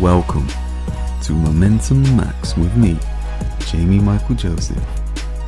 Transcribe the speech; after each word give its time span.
Welcome 0.00 0.46
to 1.22 1.32
Momentum 1.32 2.02
Max 2.18 2.54
with 2.54 2.76
me, 2.76 2.98
Jamie 3.60 3.98
Michael 3.98 4.34
Joseph. 4.34 4.76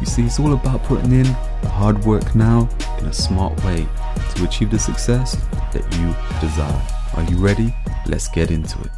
You 0.01 0.07
see, 0.07 0.25
it's 0.25 0.41
all 0.41 0.55
about 0.55 0.83
putting 0.85 1.13
in 1.13 1.25
the 1.25 1.69
hard 1.69 2.03
work 2.07 2.35
now 2.35 2.67
in 2.99 3.05
a 3.05 3.13
smart 3.13 3.63
way 3.63 3.87
to 4.37 4.45
achieve 4.45 4.71
the 4.71 4.79
success 4.79 5.37
that 5.75 5.85
you 5.99 6.15
desire. 6.41 6.83
Are 7.15 7.31
you 7.31 7.37
ready? 7.37 7.75
Let's 8.07 8.29
get 8.29 8.51
into 8.51 8.81
it. 8.81 8.91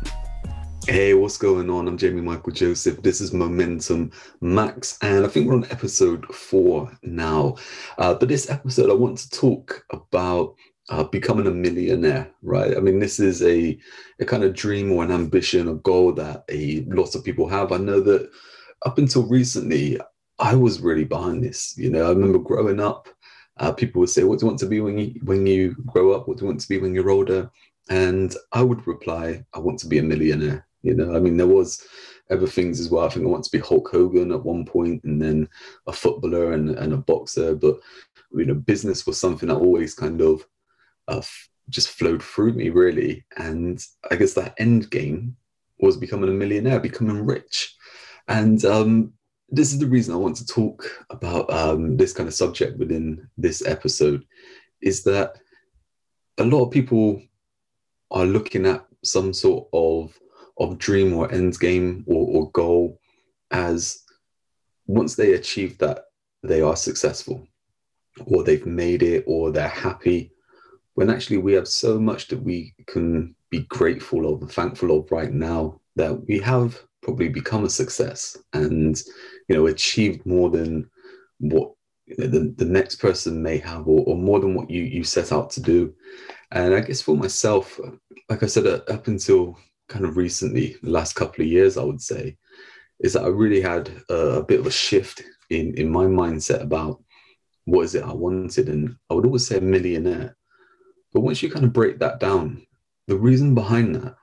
Hey, 0.86 1.14
what's 1.14 1.36
going 1.36 1.69
on? 1.69 1.89
I'm 1.89 1.98
Jamie 1.98 2.21
Michael 2.21 2.53
Joseph. 2.53 3.03
This 3.03 3.21
is 3.21 3.32
Momentum 3.32 4.12
Max, 4.41 4.98
and 5.03 5.25
I 5.25 5.29
think 5.29 5.48
we're 5.48 5.55
on 5.55 5.67
episode 5.71 6.32
four 6.32 6.96
now. 7.03 7.57
Uh, 7.98 8.14
but 8.14 8.29
this 8.29 8.48
episode, 8.48 8.89
I 8.89 8.95
want 8.95 9.19
to 9.19 9.30
talk 9.30 9.85
about 9.91 10.55
uh, 10.91 11.04
becoming 11.04 11.46
a 11.46 11.53
millionaire, 11.53 12.29
right? 12.43 12.76
I 12.76 12.80
mean, 12.80 12.98
this 12.98 13.21
is 13.21 13.43
a, 13.43 13.79
a 14.18 14.25
kind 14.25 14.43
of 14.43 14.54
dream 14.54 14.90
or 14.93 15.04
an 15.04 15.12
ambition, 15.12 15.68
a 15.68 15.75
goal 15.75 16.12
that 16.14 16.44
a 16.50 16.85
lot 16.89 17.14
of 17.14 17.25
people 17.25 17.48
have. 17.48 17.71
I 17.71 17.79
know 17.79 18.00
that 18.00 18.29
up 18.85 18.98
until 18.98 19.22
recently, 19.22 20.00
I 20.40 20.57
was 20.57 20.81
really 20.81 21.04
behind 21.04 21.45
this. 21.45 21.75
You 21.79 21.90
know, 21.90 22.07
I 22.07 22.08
remember 22.11 22.39
growing 22.39 22.81
up, 22.81 23.08
uh, 23.58 23.72
people 23.72 24.00
would 24.00 24.11
say, 24.11 24.25
"What 24.25 24.39
do 24.39 24.45
you 24.45 24.48
want 24.48 24.58
to 24.61 24.67
be 24.67 24.81
when 24.81 24.98
you 24.98 25.21
when 25.25 25.46
you 25.46 25.76
grow 25.86 26.12
up? 26.12 26.26
What 26.26 26.39
do 26.39 26.45
you 26.45 26.48
want 26.48 26.61
to 26.61 26.68
be 26.68 26.79
when 26.79 26.95
you're 26.95 27.11
older?" 27.11 27.50
And 27.89 28.34
I 28.53 28.62
would 28.62 28.86
reply, 28.86 29.45
"I 29.54 29.61
want 29.61 29.79
to 29.81 29.86
be 29.86 29.98
a 29.98 30.03
millionaire." 30.03 30.67
You 30.82 30.95
know, 30.95 31.14
I 31.14 31.20
mean, 31.20 31.36
there 31.36 31.46
was 31.46 31.86
other 32.31 32.47
things 32.47 32.81
as 32.81 32.91
well. 32.91 33.05
I 33.05 33.11
think 33.11 33.27
I 33.27 33.28
want 33.28 33.45
to 33.45 33.50
be 33.50 33.59
Hulk 33.59 33.91
Hogan 33.91 34.33
at 34.33 34.45
one 34.45 34.64
point, 34.64 35.05
and 35.05 35.20
then 35.22 35.48
a 35.86 35.92
footballer 35.92 36.53
and, 36.53 36.70
and 36.70 36.95
a 36.95 36.97
boxer. 36.97 37.55
But 37.55 37.78
you 38.33 38.47
know, 38.47 38.55
business 38.55 39.06
was 39.06 39.20
something 39.20 39.48
that 39.48 39.56
always 39.56 39.95
kind 39.95 40.20
of 40.20 40.47
uh, 41.09 41.22
just 41.69 41.91
flowed 41.91 42.22
through 42.22 42.53
me 42.53 42.70
really. 42.70 43.25
And 43.37 43.83
I 44.11 44.17
guess 44.17 44.34
that 44.34 44.55
end 44.59 44.91
game 44.91 45.37
was 45.79 45.97
becoming 45.97 46.29
a 46.29 46.33
millionaire, 46.33 46.81
becoming 46.81 47.25
rich. 47.25 47.75
And 48.29 48.65
um, 48.65 49.12
this 49.48 49.73
is 49.73 49.78
the 49.78 49.87
reason 49.87 50.15
I 50.15 50.19
want 50.19 50.37
to 50.37 50.47
talk 50.47 50.84
about 51.11 51.51
um, 51.53 51.97
this 51.97 52.12
kind 52.12 52.28
of 52.28 52.34
subject 52.34 52.78
within 52.78 53.28
this 53.37 53.67
episode 53.67 54.25
is 54.81 55.03
that 55.05 55.37
a 56.39 56.45
lot 56.45 56.65
of 56.65 56.71
people 56.71 57.23
are 58.11 58.25
looking 58.25 58.67
at 58.67 58.84
some 59.05 59.33
sort 59.33 59.69
of 59.73 60.19
of 60.59 60.78
dream 60.78 61.15
or 61.15 61.33
end 61.33 61.59
game 61.59 62.05
or, 62.06 62.27
or 62.27 62.51
goal 62.51 63.01
as 63.51 64.03
once 64.87 65.17
they 65.17 65.33
achieve 65.33 65.78
that 65.78 66.05
they 66.43 66.61
are 66.61 66.77
successful 66.77 67.47
or 68.27 68.43
they've 68.45 68.67
made 68.67 69.03
it 69.03 69.25
or 69.27 69.51
they're 69.51 69.69
happy 69.69 70.31
when 70.95 71.11
actually 71.11 71.39
we 71.39 71.53
have 71.53 71.69
so 71.69 71.99
much 71.99 72.29
that 72.29 72.43
we 72.43 72.75
can 72.87 73.35
be 73.51 73.61
grateful 73.69 74.33
of 74.33 74.41
and 74.43 74.53
thankful 74.53 74.97
of 74.97 75.11
right 75.11 75.33
now 75.33 75.81
that 75.97 76.27
we 76.27 76.39
have 76.39 76.81
probably 77.03 77.29
become 77.29 77.65
a 77.65 77.71
success 77.71 78.37
and 78.53 79.03
you 79.49 79.57
know 79.57 79.67
achieved 79.67 80.25
more 80.27 80.51
than 80.51 80.89
what 81.39 81.73
the, 82.19 82.53
the 82.57 82.65
next 82.65 82.97
person 82.97 83.43
may 83.43 83.59
have 83.59 83.87
or, 83.87 84.05
or 84.07 84.17
more 84.17 84.41
than 84.41 84.55
what 84.55 84.71
you 84.71 84.83
you 84.83 85.05
set 85.05 85.33
out 85.33 85.51
to 85.51 85.61
do. 85.61 85.95
And 86.53 86.75
i 86.75 86.81
guess 86.81 87.01
for 87.01 87.17
myself 87.17 87.79
like 88.29 88.43
i 88.43 88.47
said 88.47 88.67
uh, 88.67 88.81
up 88.89 89.07
until 89.07 89.57
kind 89.89 90.05
of 90.05 90.17
recently 90.17 90.77
the 90.83 90.91
last 90.91 91.15
couple 91.15 91.45
of 91.45 91.51
years 91.51 91.77
i 91.77 91.83
would 91.83 92.01
say 92.01 92.37
is 93.01 93.13
that 93.13 93.25
i 93.25 93.29
really 93.29 93.61
had 93.61 93.91
a, 94.09 94.15
a 94.15 94.45
bit 94.45 94.61
of 94.61 94.67
a 94.67 94.71
shift 94.71 95.23
in 95.51 95.75
in 95.75 95.89
my 95.89 96.05
mindset 96.05 96.61
about 96.61 97.03
what 97.65 97.83
is 97.83 97.95
it 97.95 98.05
i 98.05 98.13
wanted. 98.13 98.69
And 98.69 98.97
i 99.09 99.15
would 99.15 99.27
always 99.27 99.47
say 99.47 99.61
millionaire 99.61 100.37
but 101.12 101.20
once 101.20 101.42
you 101.42 101.50
kind 101.50 101.64
of 101.64 101.72
break 101.72 101.98
that 101.98 102.20
down, 102.20 102.66
the 103.06 103.16
reason 103.16 103.55
behind 103.55 103.94
that 103.97 104.14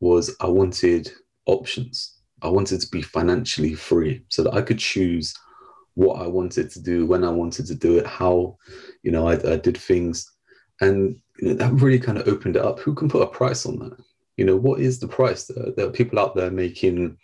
was 0.00 0.34
I 0.40 0.46
wanted 0.46 1.10
options. 1.46 2.18
I 2.42 2.48
wanted 2.48 2.80
to 2.80 2.88
be 2.88 3.02
financially 3.02 3.74
free 3.74 4.22
so 4.28 4.42
that 4.42 4.54
I 4.54 4.62
could 4.62 4.78
choose 4.78 5.34
what 5.94 6.20
I 6.20 6.26
wanted 6.26 6.70
to 6.70 6.80
do, 6.80 7.06
when 7.06 7.24
I 7.24 7.30
wanted 7.30 7.66
to 7.66 7.74
do 7.74 7.98
it, 7.98 8.06
how, 8.06 8.58
you 9.02 9.10
know, 9.10 9.26
I, 9.26 9.34
I 9.52 9.56
did 9.56 9.78
things. 9.78 10.30
And 10.80 11.16
you 11.38 11.48
know, 11.48 11.54
that 11.54 11.72
really 11.72 11.98
kind 11.98 12.18
of 12.18 12.28
opened 12.28 12.56
it 12.56 12.64
up. 12.64 12.78
Who 12.80 12.94
can 12.94 13.08
put 13.08 13.22
a 13.22 13.26
price 13.26 13.64
on 13.64 13.78
that? 13.78 13.96
You 14.36 14.44
know, 14.44 14.56
what 14.56 14.80
is 14.80 15.00
the 15.00 15.08
price? 15.08 15.46
There, 15.46 15.72
there 15.74 15.86
are 15.86 15.90
people 15.90 16.18
out 16.18 16.36
there 16.36 16.50
making 16.50 17.16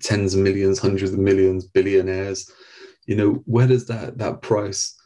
tens 0.00 0.34
of 0.34 0.40
millions, 0.40 0.78
hundreds 0.78 1.12
of 1.12 1.18
millions, 1.18 1.66
billionaires. 1.66 2.50
You 3.06 3.16
know, 3.16 3.42
where 3.44 3.66
does 3.66 3.86
that 3.86 4.16
that 4.16 4.40
price 4.40 4.96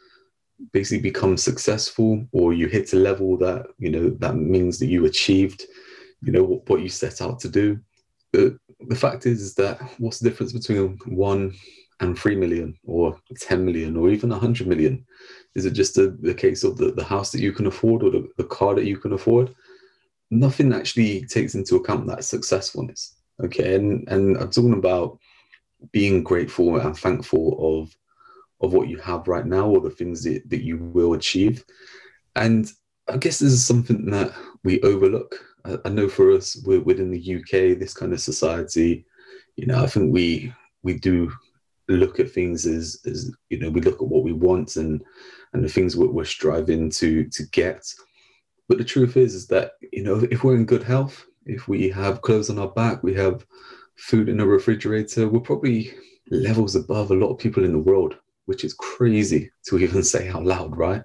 basically 0.73 1.01
become 1.01 1.37
successful 1.37 2.27
or 2.33 2.53
you 2.53 2.67
hit 2.67 2.93
a 2.93 2.97
level 2.97 3.37
that 3.37 3.67
you 3.79 3.91
know 3.91 4.11
that 4.19 4.37
means 4.37 4.79
that 4.79 4.87
you 4.87 5.05
achieved 5.05 5.65
you 6.23 6.33
know 6.33 6.43
what, 6.43 6.69
what 6.69 6.81
you 6.83 6.89
set 6.89 7.23
out 7.23 7.39
to 7.41 7.49
do. 7.49 7.79
But 8.33 8.55
the 8.89 8.97
fact 8.97 9.25
is, 9.25 9.41
is 9.41 9.55
that 9.55 9.81
what's 9.99 10.19
the 10.19 10.29
difference 10.29 10.53
between 10.53 10.99
one 11.07 11.55
and 12.01 12.19
three 12.19 12.37
million 12.37 12.77
or 12.85 13.19
10 13.39 13.65
million 13.65 13.97
or 13.97 14.11
even 14.11 14.31
100 14.31 14.67
million? 14.67 15.05
Is 15.55 15.65
it 15.65 15.73
just 15.73 15.97
a, 15.97 16.11
the 16.11 16.35
case 16.35 16.65
of 16.65 16.77
the, 16.77 16.93
the 16.93 17.05
house 17.05 17.33
that 17.33 17.41
you 17.41 17.53
can 17.53 17.67
afford 17.67 18.03
or 18.03 18.11
the, 18.11 18.29
the 18.37 18.45
car 18.45 18.75
that 18.75 18.85
you 18.85 18.97
can 18.99 19.13
afford? 19.13 19.55
Nothing 20.31 20.73
actually 20.73 21.25
takes 21.27 21.55
into 21.55 21.77
account 21.77 22.07
that 22.09 22.25
successfulness 22.25 23.19
okay? 23.43 23.75
And 23.75 24.09
and 24.09 24.37
i'm 24.39 24.51
talking 24.51 24.73
about 24.73 25.19
being 25.93 26.23
grateful 26.23 26.79
and 26.79 26.97
thankful 26.97 27.57
of 27.61 27.97
of 28.61 28.73
what 28.73 28.89
you 28.89 28.99
have 28.99 29.29
right 29.29 29.47
now 29.47 29.69
or 29.69 29.81
the 29.81 29.91
things 29.91 30.25
that, 30.25 30.49
that 30.51 30.63
you 30.63 30.79
will 30.79 31.15
achieve. 31.15 31.65
And 32.37 32.71
I 33.09 33.17
guess 33.17 33.39
this 33.39 33.53
is 33.53 33.65
something 33.65 34.11
that 34.11 34.33
we 34.65 34.81
overlook. 34.83 35.35
I, 35.65 35.79
I 35.85 35.89
know 35.89 36.09
for 36.09 36.33
us, 36.33 36.57
within 36.65 37.11
the 37.11 37.37
UK, 37.37 37.79
this 37.79 37.95
kind 37.95 38.13
of 38.13 38.21
society, 38.21 39.07
you 39.57 39.67
know, 39.67 39.83
I 39.83 39.87
think 39.87 40.13
we 40.13 40.53
we 40.83 40.95
do 40.95 41.33
look 41.89 42.21
at 42.21 42.31
things 42.31 42.67
as 42.67 43.01
as 43.07 43.35
you 43.51 43.59
know, 43.59 43.71
we 43.71 43.81
look 43.81 44.01
at 44.01 44.09
what 44.09 44.25
we 44.25 44.33
want 44.33 44.77
and 44.77 45.03
and 45.53 45.65
the 45.65 45.69
things 45.69 45.97
we're, 45.97 46.11
we're 46.11 46.25
striving 46.25 46.91
to 46.91 47.25
to 47.25 47.43
get. 47.51 47.85
But 48.69 48.79
the 48.79 48.85
truth 48.85 49.17
is, 49.17 49.35
is 49.35 49.47
that 49.49 49.73
you 49.93 50.03
know, 50.03 50.27
if 50.31 50.45
we're 50.45 50.57
in 50.57 50.67
good 50.67 50.83
health, 50.83 51.25
if 51.47 51.67
we 51.69 51.89
have 51.91 52.23
clothes 52.23 52.51
on 52.51 52.59
our 52.59 52.69
back, 52.69 53.03
we 53.03 53.15
have 53.15 53.47
food 53.97 54.29
in 54.29 54.41
a 54.41 54.47
refrigerator, 54.47 55.29
we're 55.29 55.41
probably 55.41 55.93
levels 56.31 56.77
above 56.77 57.11
a 57.11 57.15
lot 57.15 57.31
of 57.33 57.39
people 57.39 57.65
in 57.65 57.73
the 57.73 57.79
world 57.79 58.17
which 58.49 58.65
is 58.65 58.73
crazy 58.73 59.51
to 59.63 59.79
even 59.79 60.03
say 60.03 60.31
out 60.31 60.43
loud, 60.43 60.75
right? 60.75 61.03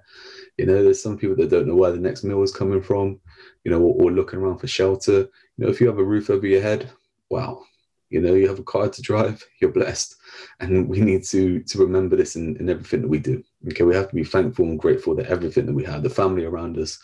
You 0.56 0.64
know, 0.64 0.82
there's 0.82 1.02
some 1.02 1.18
people 1.18 1.36
that 1.36 1.50
don't 1.50 1.66
know 1.66 1.74
where 1.74 1.92
the 1.92 1.98
next 1.98 2.24
meal 2.24 2.42
is 2.42 2.50
coming 2.50 2.80
from, 2.80 3.20
you 3.64 3.70
know, 3.70 3.82
or, 3.82 4.02
or 4.02 4.10
looking 4.10 4.38
around 4.38 4.58
for 4.60 4.66
shelter. 4.66 5.18
You 5.58 5.58
know, 5.58 5.68
if 5.68 5.78
you 5.78 5.86
have 5.86 5.98
a 5.98 6.04
roof 6.04 6.30
over 6.30 6.46
your 6.46 6.62
head, 6.62 6.90
wow, 7.28 7.62
you 8.08 8.22
know, 8.22 8.32
you 8.32 8.48
have 8.48 8.60
a 8.60 8.64
car 8.64 8.88
to 8.88 9.02
drive, 9.02 9.46
you're 9.60 9.72
blessed. 9.72 10.16
And 10.60 10.88
we 10.88 11.02
need 11.02 11.22
to 11.24 11.60
to 11.60 11.78
remember 11.78 12.16
this 12.16 12.34
in, 12.34 12.56
in 12.56 12.70
everything 12.70 13.02
that 13.02 13.08
we 13.08 13.18
do. 13.18 13.44
Okay, 13.68 13.84
we 13.84 13.94
have 13.94 14.08
to 14.08 14.14
be 14.14 14.24
thankful 14.24 14.64
and 14.64 14.80
grateful 14.80 15.14
that 15.16 15.26
everything 15.26 15.66
that 15.66 15.74
we 15.74 15.84
have, 15.84 16.02
the 16.02 16.08
family 16.08 16.46
around 16.46 16.78
us, 16.78 16.98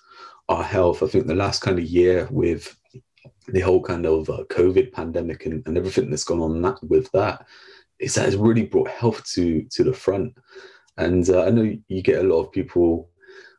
our 0.48 0.64
health. 0.64 1.02
I 1.02 1.06
think 1.08 1.26
the 1.26 1.34
last 1.34 1.60
kind 1.60 1.78
of 1.78 1.84
year 1.84 2.28
with 2.30 2.74
the 3.48 3.60
whole 3.60 3.82
kind 3.82 4.06
of 4.06 4.30
uh, 4.30 4.44
COVID 4.48 4.90
pandemic 4.92 5.44
and, 5.44 5.62
and 5.66 5.76
everything 5.76 6.08
that's 6.08 6.24
gone 6.24 6.40
on 6.40 6.62
that, 6.62 6.82
with 6.82 7.12
that, 7.12 7.46
it's, 8.00 8.16
it's 8.16 8.34
really 8.36 8.64
brought 8.64 8.88
health 8.88 9.24
to 9.34 9.62
to 9.70 9.84
the 9.84 9.92
front. 9.92 10.34
And 10.96 11.28
uh, 11.30 11.44
I 11.44 11.50
know 11.50 11.72
you 11.88 12.02
get 12.02 12.24
a 12.24 12.28
lot 12.28 12.40
of 12.40 12.52
people 12.52 13.08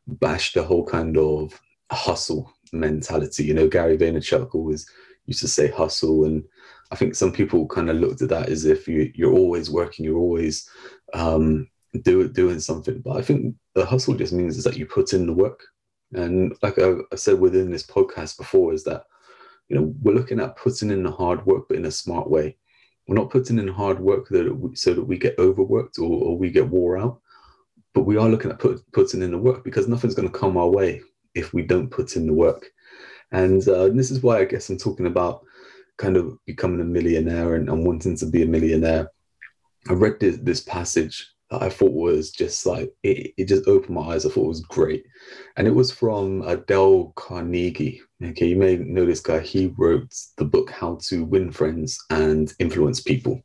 bash 0.06 0.52
the 0.52 0.62
whole 0.62 0.84
kind 0.84 1.16
of 1.16 1.58
hustle 1.90 2.52
mentality. 2.72 3.44
You 3.44 3.54
know, 3.54 3.68
Gary 3.68 3.96
Vaynerchuk 3.96 4.54
always 4.54 4.88
used 5.26 5.40
to 5.40 5.48
say 5.48 5.68
hustle, 5.68 6.24
and 6.24 6.44
I 6.90 6.96
think 6.96 7.14
some 7.14 7.32
people 7.32 7.66
kind 7.68 7.88
of 7.88 7.96
looked 7.96 8.22
at 8.22 8.28
that 8.30 8.48
as 8.48 8.64
if 8.64 8.86
you, 8.86 9.10
you're 9.14 9.32
always 9.32 9.70
working, 9.70 10.04
you're 10.04 10.18
always 10.18 10.68
um, 11.14 11.68
do, 12.02 12.28
doing 12.28 12.60
something. 12.60 13.00
But 13.00 13.16
I 13.16 13.22
think 13.22 13.54
the 13.74 13.86
hustle 13.86 14.14
just 14.14 14.32
means 14.32 14.58
is 14.58 14.64
that 14.64 14.76
you 14.76 14.86
put 14.86 15.12
in 15.12 15.26
the 15.26 15.32
work. 15.32 15.62
And 16.12 16.54
like 16.62 16.78
I, 16.78 16.94
I 17.12 17.16
said 17.16 17.38
within 17.38 17.70
this 17.70 17.86
podcast 17.86 18.36
before, 18.36 18.72
is 18.72 18.84
that 18.84 19.04
you 19.68 19.76
know 19.76 19.94
we're 20.02 20.14
looking 20.14 20.40
at 20.40 20.56
putting 20.56 20.90
in 20.90 21.02
the 21.02 21.10
hard 21.10 21.46
work, 21.46 21.64
but 21.68 21.78
in 21.78 21.86
a 21.86 21.90
smart 21.90 22.28
way. 22.28 22.56
We're 23.12 23.18
not 23.18 23.28
putting 23.28 23.58
in 23.58 23.68
hard 23.68 24.00
work 24.00 24.28
that 24.30 24.72
so 24.72 24.94
that 24.94 25.04
we 25.04 25.18
get 25.18 25.38
overworked 25.38 25.98
or, 25.98 26.08
or, 26.08 26.38
we 26.38 26.50
get 26.50 26.66
wore 26.66 26.96
out, 26.96 27.20
but 27.92 28.04
we 28.04 28.16
are 28.16 28.26
looking 28.26 28.50
at 28.50 28.58
put, 28.58 28.80
putting 28.92 29.20
in 29.20 29.32
the 29.32 29.38
work 29.38 29.64
because 29.64 29.86
nothing's 29.86 30.14
going 30.14 30.32
to 30.32 30.38
come 30.38 30.56
our 30.56 30.70
way 30.70 31.02
if 31.34 31.52
we 31.52 31.60
don't 31.60 31.90
put 31.90 32.16
in 32.16 32.26
the 32.26 32.32
work. 32.32 32.70
And, 33.30 33.68
uh, 33.68 33.88
this 33.88 34.10
is 34.10 34.22
why 34.22 34.38
I 34.38 34.46
guess 34.46 34.70
I'm 34.70 34.78
talking 34.78 35.04
about 35.04 35.44
kind 35.98 36.16
of 36.16 36.38
becoming 36.46 36.80
a 36.80 36.84
millionaire 36.84 37.56
and, 37.56 37.68
and 37.68 37.84
wanting 37.84 38.16
to 38.16 38.24
be 38.24 38.44
a 38.44 38.46
millionaire. 38.46 39.10
I 39.90 39.92
read 39.92 40.18
this, 40.18 40.38
this 40.38 40.60
passage 40.62 41.34
I 41.60 41.68
thought 41.68 41.92
was 41.92 42.30
just 42.30 42.64
like 42.66 42.92
it, 43.02 43.34
it 43.36 43.44
just 43.46 43.66
opened 43.66 43.94
my 43.94 44.14
eyes. 44.14 44.24
I 44.24 44.30
thought 44.30 44.44
it 44.44 44.48
was 44.48 44.62
great, 44.62 45.04
and 45.56 45.66
it 45.66 45.74
was 45.74 45.90
from 45.90 46.40
Dale 46.66 47.12
Carnegie. 47.16 48.00
Okay, 48.22 48.46
you 48.46 48.56
may 48.56 48.76
know 48.76 49.04
this 49.04 49.20
guy. 49.20 49.40
He 49.40 49.72
wrote 49.76 50.14
the 50.36 50.44
book 50.44 50.70
How 50.70 50.98
to 51.02 51.24
Win 51.24 51.50
Friends 51.50 51.98
and 52.10 52.52
Influence 52.58 53.00
People, 53.00 53.42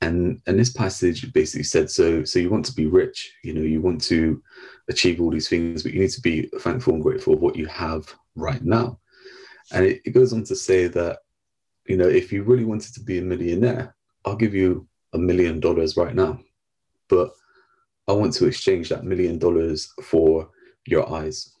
and 0.00 0.40
and 0.46 0.58
this 0.58 0.72
passage 0.72 1.32
basically 1.32 1.64
said 1.64 1.90
so. 1.90 2.24
So 2.24 2.38
you 2.38 2.50
want 2.50 2.64
to 2.66 2.74
be 2.74 2.86
rich, 2.86 3.32
you 3.44 3.54
know, 3.54 3.62
you 3.62 3.80
want 3.80 4.02
to 4.04 4.42
achieve 4.88 5.20
all 5.20 5.30
these 5.30 5.48
things, 5.48 5.82
but 5.82 5.92
you 5.92 6.00
need 6.00 6.10
to 6.10 6.20
be 6.20 6.50
thankful 6.60 6.94
and 6.94 7.02
grateful 7.02 7.34
of 7.34 7.40
what 7.40 7.56
you 7.56 7.66
have 7.66 8.14
right 8.34 8.64
now. 8.64 8.98
And 9.72 9.84
it, 9.84 10.00
it 10.04 10.10
goes 10.10 10.32
on 10.32 10.44
to 10.44 10.56
say 10.56 10.86
that 10.88 11.18
you 11.88 11.96
know, 11.96 12.06
if 12.06 12.32
you 12.32 12.42
really 12.42 12.64
wanted 12.64 12.94
to 12.94 13.00
be 13.00 13.18
a 13.18 13.22
millionaire, 13.22 13.96
I'll 14.24 14.36
give 14.36 14.54
you 14.54 14.86
a 15.14 15.18
million 15.18 15.58
dollars 15.58 15.96
right 15.96 16.14
now. 16.14 16.38
But 17.08 17.30
I 18.06 18.12
want 18.12 18.32
to 18.34 18.46
exchange 18.46 18.88
that 18.88 19.04
million 19.04 19.38
dollars 19.38 19.92
for 20.02 20.50
your 20.86 21.12
eyes, 21.12 21.52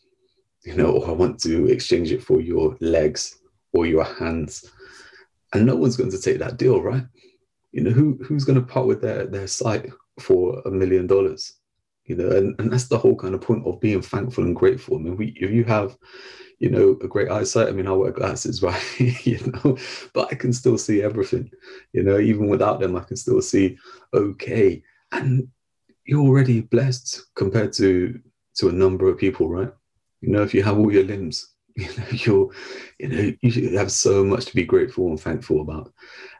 you 0.64 0.74
know, 0.74 0.92
or 0.92 1.08
I 1.08 1.12
want 1.12 1.40
to 1.40 1.66
exchange 1.66 2.12
it 2.12 2.22
for 2.22 2.40
your 2.40 2.76
legs 2.80 3.38
or 3.72 3.86
your 3.86 4.04
hands. 4.04 4.64
And 5.52 5.66
no 5.66 5.76
one's 5.76 5.96
going 5.96 6.10
to 6.10 6.20
take 6.20 6.38
that 6.38 6.56
deal, 6.56 6.82
right? 6.82 7.04
You 7.72 7.82
know, 7.82 7.90
who 7.90 8.18
who's 8.24 8.44
going 8.44 8.58
to 8.58 8.66
part 8.66 8.86
with 8.86 9.02
their, 9.02 9.26
their 9.26 9.46
sight 9.46 9.90
for 10.20 10.60
a 10.64 10.70
million 10.70 11.06
dollars? 11.06 11.54
You 12.06 12.16
know, 12.16 12.30
and, 12.30 12.58
and 12.58 12.72
that's 12.72 12.88
the 12.88 12.98
whole 12.98 13.16
kind 13.16 13.34
of 13.34 13.42
point 13.42 13.66
of 13.66 13.80
being 13.80 14.00
thankful 14.00 14.44
and 14.44 14.56
grateful. 14.56 14.96
I 14.96 15.00
mean, 15.00 15.16
we 15.16 15.36
if 15.38 15.50
you 15.50 15.64
have 15.64 15.96
you 16.58 16.70
know, 16.70 16.96
a 17.02 17.08
great 17.08 17.30
eyesight. 17.30 17.68
I 17.68 17.72
mean, 17.72 17.86
I 17.86 17.92
wear 17.92 18.10
glasses, 18.10 18.62
right? 18.62 18.82
you 18.98 19.38
know, 19.52 19.76
but 20.12 20.28
I 20.30 20.34
can 20.34 20.52
still 20.52 20.78
see 20.78 21.02
everything. 21.02 21.50
You 21.92 22.02
know, 22.02 22.18
even 22.18 22.48
without 22.48 22.80
them, 22.80 22.96
I 22.96 23.00
can 23.00 23.16
still 23.16 23.40
see 23.42 23.78
okay. 24.14 24.82
And 25.12 25.48
you're 26.04 26.22
already 26.22 26.60
blessed 26.60 27.22
compared 27.34 27.72
to 27.74 28.18
to 28.56 28.68
a 28.68 28.72
number 28.72 29.08
of 29.08 29.18
people, 29.18 29.48
right? 29.48 29.72
You 30.20 30.30
know, 30.30 30.42
if 30.42 30.52
you 30.52 30.62
have 30.64 30.78
all 30.78 30.92
your 30.92 31.04
limbs, 31.04 31.54
you 31.76 31.86
know, 31.86 32.04
you're, 32.10 32.50
you 32.98 33.08
know, 33.08 33.32
you 33.40 33.78
have 33.78 33.92
so 33.92 34.24
much 34.24 34.46
to 34.46 34.54
be 34.54 34.64
grateful 34.64 35.06
and 35.08 35.20
thankful 35.20 35.60
about. 35.60 35.92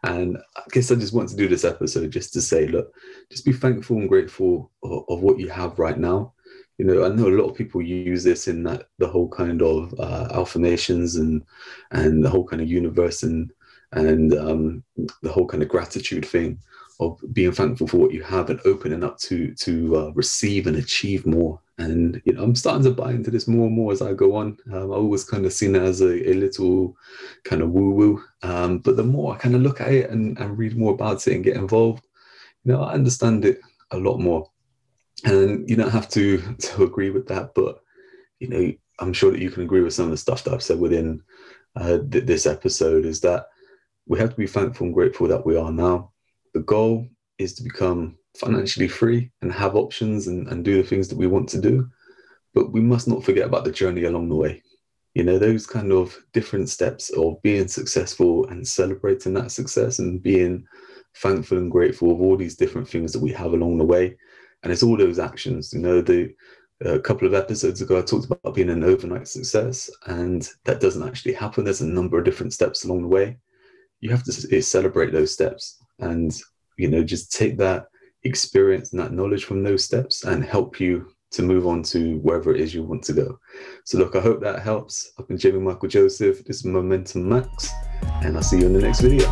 And 0.03 0.37
I 0.57 0.63
guess 0.73 0.91
I 0.91 0.97
just 0.97 1.15
want 1.15 1.29
to 1.29 1.37
do 1.37 1.47
this 1.47 1.65
episode 1.65 2.11
just 2.11 2.33
to 2.33 2.41
say, 2.41 2.67
look, 2.67 2.93
just 3.31 3.45
be 3.45 3.53
thankful 3.53 3.99
and 3.99 4.09
grateful 4.09 4.73
of, 4.83 5.05
of 5.09 5.21
what 5.21 5.39
you 5.39 5.49
have 5.49 5.79
right 5.79 5.99
now 5.99 6.35
you 6.79 6.85
know, 6.85 7.05
I 7.05 7.09
know 7.09 7.27
a 7.27 7.37
lot 7.37 7.51
of 7.51 7.57
people 7.57 7.83
use 7.83 8.23
this 8.23 8.47
in 8.47 8.63
that 8.63 8.89
the 8.99 9.09
whole 9.09 9.29
kind 9.29 9.63
of 9.63 9.93
uh, 9.99 10.29
affirmations 10.31 11.17
and 11.17 11.45
and 11.91 12.25
the 12.25 12.31
whole 12.31 12.47
kind 12.47 12.63
of 12.63 12.71
universe 12.71 13.25
and 13.25 13.53
and 13.93 14.33
um, 14.35 14.85
the 15.23 15.33
whole 15.33 15.47
kind 15.47 15.63
of 15.63 15.69
gratitude 15.69 16.25
thing 16.25 16.61
of 17.01 17.21
being 17.33 17.53
thankful 17.53 17.87
for 17.87 17.99
what 17.99 18.13
you 18.13 18.23
have 18.23 18.51
and 18.51 18.61
opening 18.65 19.05
up 19.05 19.19
to 19.19 19.55
to 19.55 19.97
uh, 19.97 20.11
receive 20.15 20.67
and 20.67 20.77
achieve 20.77 21.27
more. 21.27 21.61
And 21.79 22.21
you 22.25 22.33
know, 22.33 22.43
I'm 22.43 22.57
starting 22.57 22.83
to 22.85 22.91
buy 22.91 23.13
into 23.13 23.31
this 23.31 23.47
more 23.47 23.67
and 23.67 23.77
more 23.77 23.93
as 23.93 24.03
I 24.03 24.13
go 24.13 24.35
on. 24.35 24.59
Um, 24.73 24.91
I 24.93 24.97
always 24.97 25.25
kind 25.25 25.47
of 25.47 25.53
seen 25.53 25.77
it 25.77 25.83
as 25.83 26.01
a, 26.01 26.31
a 26.31 26.35
little 26.35 26.97
kind 27.45 27.63
of 27.63 27.71
woo 27.71 27.91
woo, 27.91 28.25
um, 28.43 28.79
but 28.79 28.97
the 28.97 29.05
more 29.05 29.35
I 29.35 29.39
kind 29.39 29.55
of 29.55 29.63
look 29.63 29.81
at 29.81 29.93
it 29.93 30.11
and, 30.11 30.37
and 30.39 30.59
read 30.59 30.77
more 30.77 30.93
about 30.93 31.27
it 31.27 31.35
and 31.35 31.45
get 31.45 31.57
involved, 31.57 32.05
you 32.65 32.73
know, 32.73 32.83
I 32.83 32.95
understand 32.95 33.45
it 33.45 33.61
a 33.93 33.99
lot 33.99 34.19
more 34.19 34.51
and 35.25 35.69
you 35.69 35.77
don't 35.77 35.91
have 35.91 36.09
to 36.09 36.39
to 36.59 36.85
agree 36.85 37.11
with 37.11 37.27
that 37.29 37.55
but 37.55 37.81
you 38.39 38.49
know 38.49 38.73
i'm 39.01 39.13
sure 39.13 39.31
that 39.31 39.41
you 39.41 39.51
can 39.51 39.63
agree 39.63 39.81
with 39.81 39.95
some 39.95 40.07
of 40.07 40.11
the 40.11 40.17
stuff 40.17 40.45
that 40.45 40.55
i've 40.55 40.63
said 40.63 40.79
within 40.79 41.23
uh, 41.77 41.99
th- 42.11 42.25
this 42.25 42.47
episode 42.47 43.05
is 43.05 43.21
that 43.21 43.47
we 44.07 44.19
have 44.19 44.31
to 44.31 44.37
be 44.37 44.47
thankful 44.47 44.87
and 44.87 44.95
grateful 44.95 45.29
that 45.29 45.45
we 45.45 45.57
are 45.57 45.71
now 45.71 46.11
the 46.55 46.61
goal 46.61 47.07
is 47.39 47.55
to 47.55 47.63
become 47.63 48.17
financially 48.37 48.89
free 48.89 49.31
and 49.43 49.53
have 49.53 49.77
options 49.77 50.27
and, 50.27 50.47
and 50.49 50.65
do 50.65 50.81
the 50.81 50.89
things 50.89 51.09
that 51.09 51.19
we 51.19 51.27
want 51.27 51.49
to 51.49 51.61
do 51.61 51.89
but 52.55 52.73
we 52.73 52.81
must 52.81 53.09
not 53.09 53.25
forget 53.25 53.47
about 53.47 53.65
the 53.65 53.73
journey 53.73 54.05
along 54.05 54.29
the 54.29 54.35
way 54.35 54.63
you 55.15 55.25
know 55.25 55.39
those 55.39 55.67
kind 55.67 55.93
of 55.93 56.17
different 56.33 56.69
steps 56.69 57.11
of 57.11 57.41
being 57.43 57.67
successful 57.67 58.47
and 58.49 58.67
celebrating 58.67 59.35
that 59.35 59.51
success 59.51 59.99
and 59.99 60.23
being 60.23 60.65
thankful 61.17 61.59
and 61.59 61.71
grateful 61.71 62.13
of 62.13 62.21
all 62.21 62.37
these 62.37 62.57
different 62.57 62.89
things 62.89 63.13
that 63.13 63.23
we 63.23 63.33
have 63.33 63.53
along 63.53 63.79
the 63.79 63.85
way 63.85 64.17
and 64.63 64.73
it's 64.73 64.83
all 64.83 64.97
those 64.97 65.19
actions. 65.19 65.73
You 65.73 65.81
know, 65.81 66.01
the 66.01 66.35
a 66.81 66.99
couple 66.99 67.27
of 67.27 67.35
episodes 67.35 67.81
ago, 67.83 67.99
I 67.99 68.03
talked 68.03 68.27
about 68.27 68.55
being 68.55 68.71
an 68.71 68.85
overnight 68.85 69.27
success, 69.27 69.91
and 70.07 70.49
that 70.65 70.81
doesn't 70.81 71.07
actually 71.07 71.33
happen. 71.33 71.65
There's 71.65 71.81
a 71.81 71.87
number 71.87 72.19
of 72.19 72.25
different 72.25 72.53
steps 72.53 72.85
along 72.85 73.03
the 73.03 73.09
way. 73.09 73.39
You 74.01 74.11
have 74.11 74.23
to 74.25 74.57
eh, 74.57 74.61
celebrate 74.61 75.13
those 75.13 75.33
steps, 75.33 75.83
and 75.99 76.39
you 76.79 76.89
know, 76.89 77.05
just 77.05 77.33
take 77.33 77.59
that 77.59 77.87
experience 78.25 78.93
and 78.93 79.01
that 79.01 79.13
knowledge 79.13 79.45
from 79.45 79.63
those 79.63 79.85
steps 79.85 80.25
and 80.25 80.45
help 80.45 80.81
you 80.81 81.09
to 81.31 81.43
move 81.43 81.67
on 81.67 81.83
to 81.83 82.19
wherever 82.19 82.55
it 82.55 82.61
is 82.61 82.73
you 82.73 82.83
want 82.83 83.03
to 83.03 83.13
go. 83.13 83.39
So, 83.85 83.99
look, 83.99 84.17
I 84.17 84.21
hope 84.21 84.41
that 84.41 84.63
helps. 84.63 85.13
I've 85.19 85.29
been 85.29 85.37
Jamie 85.37 85.61
Michael 85.61 85.89
Joseph. 85.89 86.45
This 86.45 86.59
is 86.59 86.65
Momentum 86.65 87.29
Max, 87.29 87.71
and 88.23 88.37
I'll 88.37 88.43
see 88.43 88.61
you 88.61 88.67
in 88.67 88.73
the 88.73 88.81
next 88.81 89.01
video. 89.01 89.29